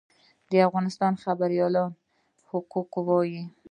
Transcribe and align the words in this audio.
د 0.51 0.53
افغانستان 0.67 1.13
خبریالان 1.23 1.91
حقایق 2.49 2.93
وايي 3.07 3.41